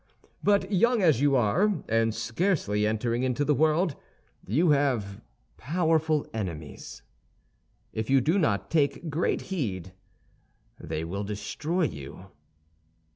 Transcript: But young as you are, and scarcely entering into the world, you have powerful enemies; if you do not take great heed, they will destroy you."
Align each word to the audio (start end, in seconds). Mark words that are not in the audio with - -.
But 0.43 0.71
young 0.71 1.03
as 1.03 1.21
you 1.21 1.35
are, 1.35 1.83
and 1.87 2.15
scarcely 2.15 2.87
entering 2.87 3.21
into 3.21 3.45
the 3.45 3.53
world, 3.53 3.95
you 4.47 4.71
have 4.71 5.21
powerful 5.57 6.25
enemies; 6.33 7.03
if 7.93 8.09
you 8.09 8.19
do 8.19 8.39
not 8.39 8.71
take 8.71 9.11
great 9.11 9.41
heed, 9.53 9.93
they 10.79 11.03
will 11.03 11.23
destroy 11.23 11.83
you." 11.83 12.31